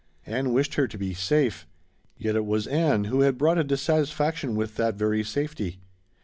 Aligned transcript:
Ann 0.25 0.51
wished 0.51 0.73
her 0.73 0.87
to 0.87 0.97
be 0.97 1.13
'safe'; 1.13 1.67
yet 2.17 2.35
it 2.35 2.43
was 2.47 2.65
Ann 2.65 3.03
who 3.03 3.21
had 3.21 3.37
brought 3.37 3.59
a 3.59 3.63
dissatisfaction 3.63 4.55
with 4.55 4.75
that 4.77 4.95
very 4.95 5.23
safety. 5.23 5.79